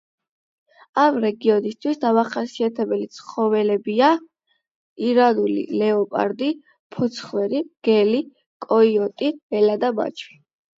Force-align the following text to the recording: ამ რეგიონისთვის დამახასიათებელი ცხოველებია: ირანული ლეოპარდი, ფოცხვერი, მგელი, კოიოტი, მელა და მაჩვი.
ამ 1.01 1.17
რეგიონისთვის 1.25 1.99
დამახასიათებელი 2.05 3.05
ცხოველებია: 3.19 4.09
ირანული 5.11 5.63
ლეოპარდი, 5.83 6.49
ფოცხვერი, 6.97 7.65
მგელი, 7.71 8.25
კოიოტი, 8.69 9.35
მელა 9.55 9.81
და 9.87 9.97
მაჩვი. 10.03 10.45